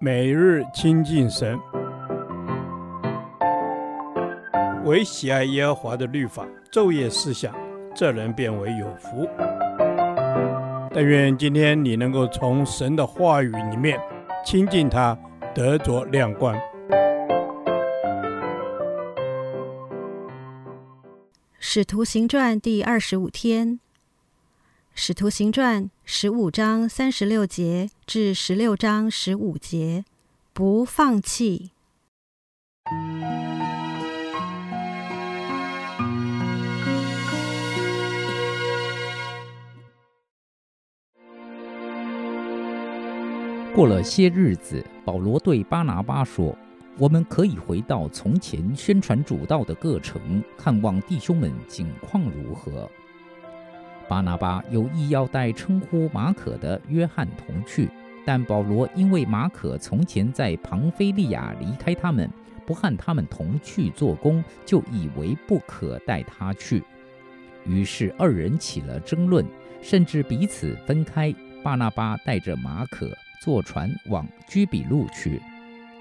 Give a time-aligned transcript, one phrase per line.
[0.00, 1.58] 每日亲近神，
[4.84, 7.54] 唯喜爱耶和华的律法，昼夜思想，
[7.94, 9.28] 这人便为有福。
[10.92, 13.98] 但愿今天你能够从神的话语里面
[14.44, 15.16] 亲近他，
[15.54, 16.54] 得着亮光。
[21.58, 23.80] 使徒行传第二十五天。
[24.94, 30.04] 使徒行传十五章三十六节至十六章十五节，
[30.52, 31.70] 不放弃。
[43.74, 46.54] 过了些日子，保罗对巴拿巴说
[46.98, 52.90] ：“我们可以回到从前宣传主道的各城，看望弟兄们景况如何。”
[54.08, 57.88] 巴拿巴有意要带称呼马可的约翰同去，
[58.24, 62.30] 但保罗因为马可从前在庞菲利亚离开他们，
[62.66, 66.82] 不和他们同去做工，就以为不可带他去。
[67.66, 69.44] 于是二人起了争论，
[69.80, 71.34] 甚至彼此分开。
[71.62, 73.10] 巴拿巴带着马可
[73.42, 75.40] 坐船往居比路去，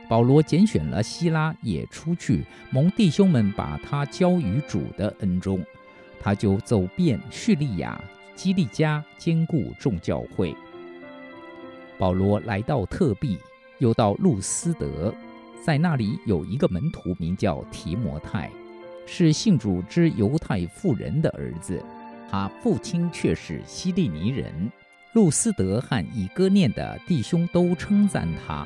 [0.09, 5.63] 保罗拣选了希拉也出去，蒙弟兄们把他交于主的恩中。
[6.23, 8.01] 他就走遍叙利亚、
[8.33, 10.55] 基利加，兼顾众教会。
[11.97, 13.37] 保罗来到特庇，
[13.79, 15.13] 又到路斯德，
[15.61, 18.49] 在那里有一个门徒名叫提摩太，
[19.05, 21.83] 是信主之犹太妇人的儿子，
[22.31, 24.71] 他父亲却是希利尼人。
[25.11, 28.65] 路斯德和以哥念的弟兄都称赞他。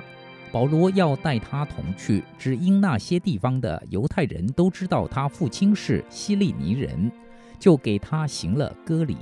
[0.49, 7.11] 保罗要带他同去，只因那些地方的犹太人都知道他父亲是希利尼人。
[7.59, 9.17] 就给他行了割礼。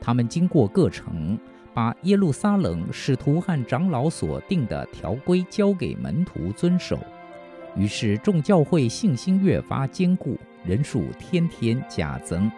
[0.00, 1.38] 他们经过各城，
[1.74, 6.98] 把耶路撒冷使徒和长老所定的条规交给门徒遵守。
[7.76, 12.50] 于是众教会信心越发坚固，人数天天加增。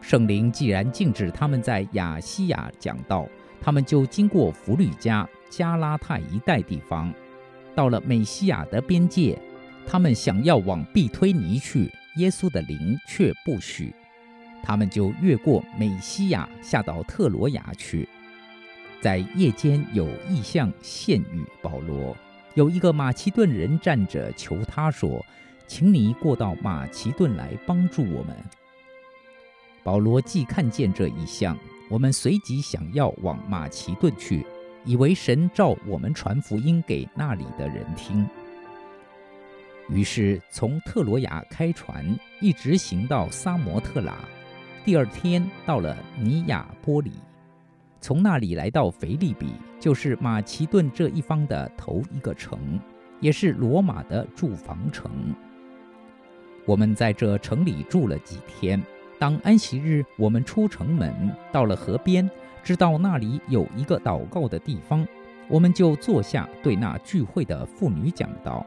[0.00, 3.28] 圣灵既然禁止他们在亚细亚讲道，
[3.60, 7.12] 他们就经过弗吕家、加拉太一带地方，
[7.74, 9.38] 到了美西亚的边界，
[9.86, 11.90] 他们想要往必推尼去。
[12.16, 13.94] 耶稣的灵却不许，
[14.64, 18.06] 他们就越过美西亚，下到特罗亚去。
[19.00, 22.14] 在夜间有异象现与保罗，
[22.54, 25.24] 有一个马其顿人站着求他说
[25.68, 28.36] ：“请你过到马其顿来帮助我们。”
[29.84, 31.56] 保罗既看见这异象，
[31.88, 34.44] 我们随即想要往马其顿去，
[34.84, 38.28] 以为神召我们传福音给那里的人听。
[39.90, 42.06] 于是从特罗亚开船，
[42.40, 44.14] 一直行到萨摩特拉。
[44.84, 47.12] 第二天到了尼亚波里，
[48.00, 52.80] 从那里来到腓立比，就是马其顿这一方的头一个城，
[53.20, 55.10] 也是罗马的驻防城。
[56.64, 58.80] 我们在这城里住了几天。
[59.18, 62.30] 当安息日，我们出城门，到了河边，
[62.62, 65.06] 知道那里有一个祷告的地方，
[65.46, 68.64] 我们就坐下，对那聚会的妇女讲道。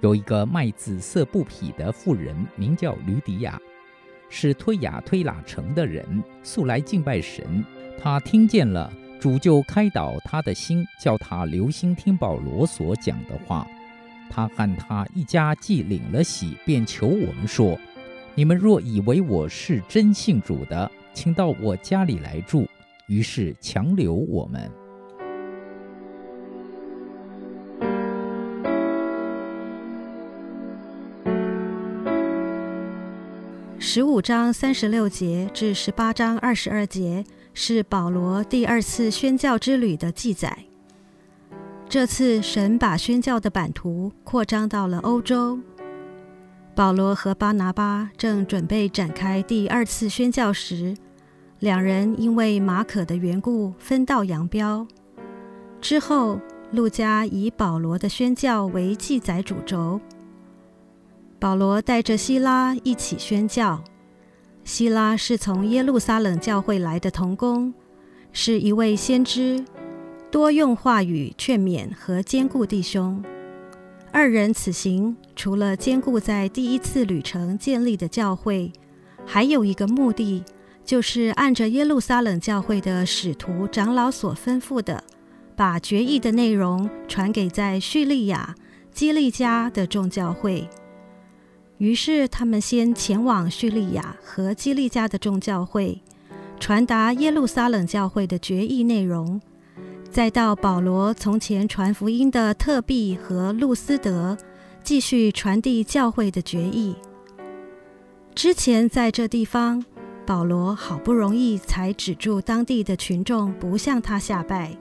[0.00, 3.58] 有一个卖紫色布匹的妇人，名叫吕迪亚，
[4.28, 7.64] 是推雅推喇城的人，素来敬拜神。
[8.00, 13.66] 他听见了，主就开导他的心，叫他留心听保罗所讲的话。
[14.30, 17.76] 他和他一家既领了喜，便求我们说
[18.36, 22.68] ：“你们若以为我是真信主的，请到我家里来住。”
[23.08, 24.70] 于是强留我们。
[33.90, 40.66] 十五章三十六节至十八章二十二节是保罗第二次宣教之旅的记载。
[41.88, 45.58] 这次神把宣教的版图扩张到了欧洲。
[46.74, 50.94] 保罗和巴拿巴正准备展开第二次宣教时，
[51.58, 54.86] 两人因为马可的缘故分道扬镳。
[55.80, 56.38] 之后，
[56.72, 59.98] 路加以保罗的宣教为记载主轴。
[61.38, 63.82] 保罗带着希拉一起宣教。
[64.64, 67.72] 希拉是从耶路撒冷教会来的同工，
[68.32, 69.64] 是一位先知，
[70.30, 73.22] 多用话语劝勉和坚固弟兄。
[74.10, 78.72] 二人此行除了坚固在第一次旅程建立的教会，
[79.24, 80.42] 还有一个目的，
[80.84, 85.02] 就是按着耶路撒冷教会的使徒长老所吩咐的，
[85.54, 88.54] 把决议的内容传给在叙利亚、
[88.92, 90.68] 基利家的众教会。
[91.78, 96.02] 于是，他们先前往叙利亚和基利家的众教会，
[96.58, 99.40] 传达耶路撒冷教会的决议内容，
[100.10, 104.36] 再到保罗从前传福音的特庇和路斯德，
[104.82, 106.96] 继续传递教会的决议。
[108.34, 109.84] 之前在这地方，
[110.26, 114.76] 保罗好不容易才止住当地的群众不向他下拜，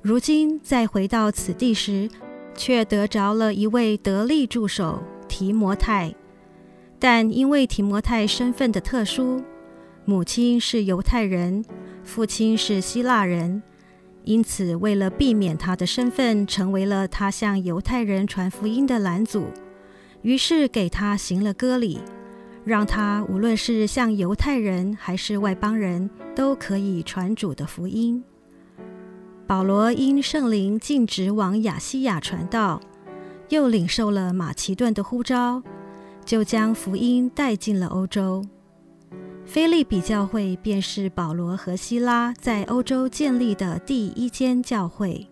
[0.00, 2.08] 如今再回到此地时，
[2.54, 6.14] 却得着了一位得力助手提摩太。
[7.00, 9.42] 但因为提摩太身份的特殊，
[10.04, 11.64] 母亲是犹太人，
[12.04, 13.62] 父亲是希腊人，
[14.24, 19.46] 因此为了避免他的身份成为了他向犹太人传福音的拦阻，
[20.20, 21.98] 于是给他行了割礼。
[22.62, 28.22] 让他无论是向犹太人还是外邦人都可以传主的福音。
[29.46, 32.78] 保罗因圣灵禁止往亚西亚传道，
[33.48, 35.62] 又领受了马其顿的呼召，
[36.30, 38.40] 就将福音带进了欧洲。
[39.44, 45.26] 腓利比教会便是保罗和希拉在欧洲建立的第一间教会。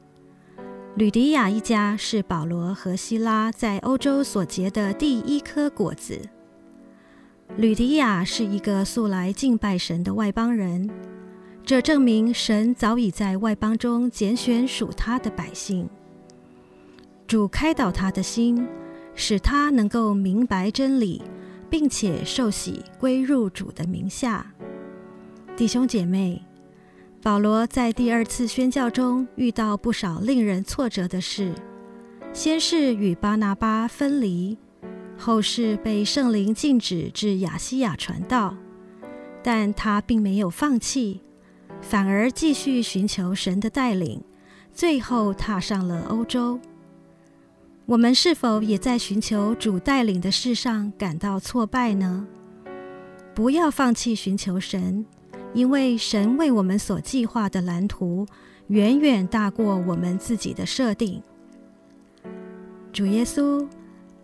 [0.97, 6.21] 吕迪亚一家是保罗和希拉在欧洲所结的第一颗果子。
[7.57, 10.91] 吕迪亚是一个素来敬拜神的外邦人，
[11.65, 15.89] 这证明神早已在外邦中拣选属他的百姓。
[17.29, 18.67] 主开导他的心，
[19.21, 21.21] 使他能够明白真理，
[21.69, 24.55] 并且受洗归入主的名下。
[25.57, 26.41] 弟兄姐妹，
[27.21, 31.53] 保罗在第二次宣教中遇到不少令人挫折的事，
[32.33, 34.57] 先是与巴拿巴分离。
[35.19, 38.57] 后世被圣灵禁止至亚西亚传道，
[39.43, 41.23] 但他并没有放弃，
[41.81, 44.23] 反而继续寻求神的带领，
[44.73, 46.61] 最后踏上了欧洲。
[47.89, 52.27] 我们是否也在寻求主带领的事上感到挫败呢？
[53.35, 55.07] 不要放弃寻求神，
[55.55, 58.27] 因为神为我们所计划的蓝图
[58.67, 61.23] 远远大过我们自己的设定。
[62.93, 63.67] 主耶稣。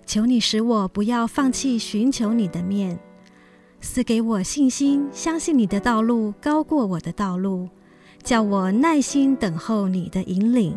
[0.07, 2.99] 求你使我不要放弃寻求你的面，
[3.81, 7.71] 赐给我信心，相信你的道路高过我的道路，
[8.23, 10.77] 叫我耐心等候你的引领。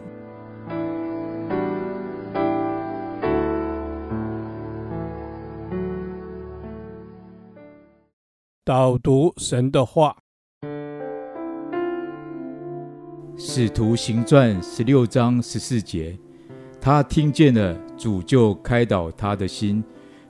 [8.68, 10.14] 导读神的话，
[13.38, 16.20] 《使徒行传》十六章十四节。
[16.82, 19.82] 他听见了，主就开导他的心，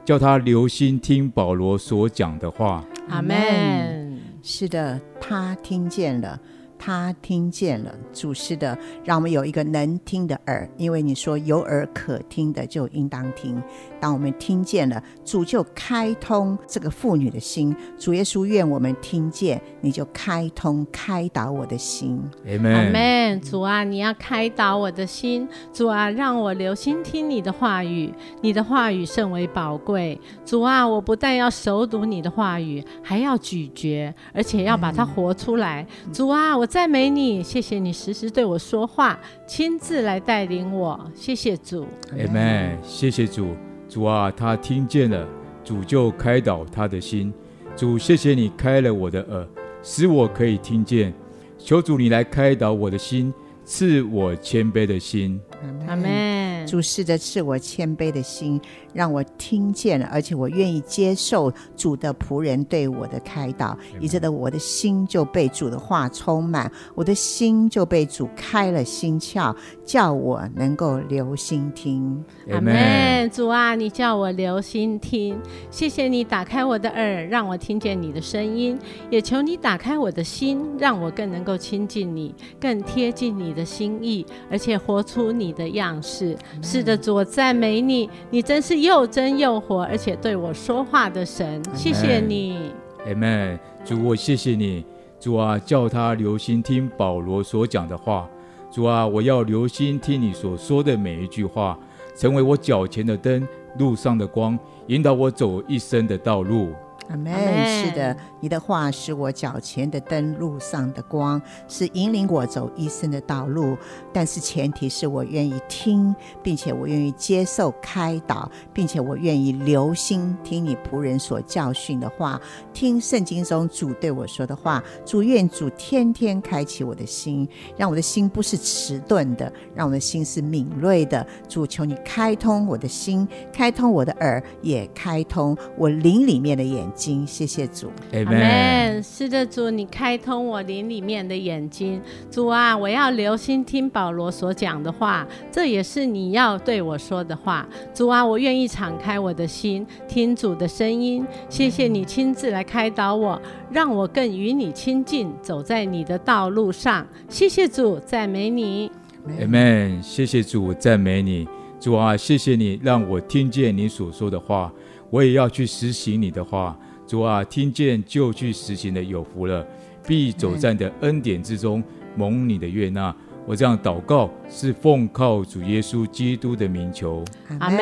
[0.05, 2.85] 叫他留心听保罗所讲的话。
[3.09, 4.19] 阿门。
[4.43, 6.39] 是的，他听见了。
[6.87, 13.61] 他听见了，主是的，让我们有一个能听的耳，因为你说有耳可听的就应当听。
[13.99, 17.75] 当我们听见了，主就开通这个妇女的心。
[17.99, 22.23] 主耶稣愿我们听见，你就开通开导我的心。
[22.45, 22.73] 阿门。
[22.73, 23.41] 阿门。
[23.41, 25.45] 主啊，你要开导我的心。
[25.73, 28.13] 主啊，让我留心听你的话语。
[28.39, 30.17] 你的话语甚为宝贵。
[30.45, 35.85] 主啊，我不但要熟读你的话语，还要咀嚼，而且要把它活出来。
[36.05, 36.65] 嗯、主啊，我。
[36.77, 41.11] 赞美你，谢谢你时时对我说话，亲自来带领我。
[41.15, 42.77] 谢谢主，阿门。
[42.83, 43.55] 谢谢主，
[43.89, 45.27] 主啊，他听见了，
[45.63, 47.33] 主就开导他的心。
[47.75, 49.47] 主，谢谢你开了我的耳，
[49.81, 51.11] 使我可以听见。
[51.57, 53.33] 求主你来开导我的心，
[53.65, 55.41] 赐我谦卑的心。
[55.87, 56.36] 阿门。
[56.67, 58.61] 主试着赐我谦卑的心。
[58.93, 69.55] 让我听见了，而且我愿意接受主的仆人对我的开导，以致的我的心就被主的话充满，我的心就被主开了心窍，
[69.85, 72.23] 叫我能够留心听。
[72.51, 73.29] 阿门。
[73.29, 78.79] 主啊，你叫我留心听，谢谢你打开我的耳，让我听见你的声音，
[79.11, 86.35] 也求你打开我的心，让我更能够亲近你，更贴近你的心意，而且活出你的样式。
[86.61, 88.77] 是的，主，我赞美你，你真是。
[88.79, 92.71] 又真又活，而且对我说话的神谢谢你
[93.05, 93.57] ，Amen。
[93.83, 94.85] 主，我谢谢你，
[95.19, 98.29] 主啊，叫他留心听保罗所讲的话。
[98.71, 101.77] 主啊，我要留心听你所说的每一句话，
[102.15, 103.45] 成为我脚前的灯，
[103.79, 106.69] 路上的光，引导我走一生的道路。
[107.09, 107.33] 阿门。
[107.67, 113.77] 是的，你的话是我脚前的灯，路上的光，是引领我走一生的道路。
[114.11, 122.39] 但是前提是我愿意听，并且我愿意接受开导，并且我愿意留心听你仆人所教训的话，
[122.73, 124.83] 听圣经中主对我说的话。
[125.05, 127.47] 主愿主天天开启我的心，
[127.77, 131.25] 让我的心不是迟钝的，让我的心是敏锐的。
[131.47, 136.96] 主求你开通我的心，开通我的耳，也开通我灵里面的眼睛。
[136.97, 139.03] 谢谢主，阿门。
[139.03, 142.01] 是的，主，你开通我灵里面的眼睛。
[142.31, 147.67] 主啊，我要留心听保罗所讲的话，这也是你要对我说的话。
[147.93, 151.23] 主啊，我愿意敞开我的心，听主的声音。
[151.47, 153.39] 谢谢你亲自来开导我，
[153.71, 157.07] 让我更与你亲近，走在你的道路上。
[157.29, 158.91] 谢谢主，赞美你。
[159.39, 160.01] 阿门。
[160.01, 161.47] 谢谢主，赞美你。
[161.79, 164.73] 主啊，谢谢你让我听见你所说的话，
[165.11, 166.75] 我也要去实行你的话。
[167.07, 169.65] 主啊，听见就去实行的有福了，
[170.05, 171.81] 必走在你的恩典之中，
[172.17, 173.15] 蒙你的悦纳。
[173.45, 177.23] 我这样祷告，是奉靠主耶稣基督的名求。
[177.59, 177.79] 阿门。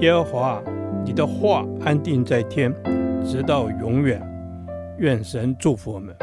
[0.00, 0.62] 耶和华，
[1.04, 2.72] 你的话安定在天，
[3.26, 4.22] 直到永远。
[4.98, 6.14] 愿神祝福我们。